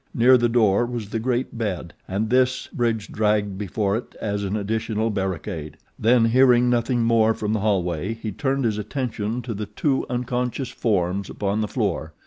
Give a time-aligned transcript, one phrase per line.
[0.15, 4.57] Near the door was the great bed, and this Bridge dragged before it as an
[4.57, 9.67] additional barricade; then, bearing nothing more from the hallway, he turned his attention to the
[9.67, 12.13] two unconscious forms upon the floor.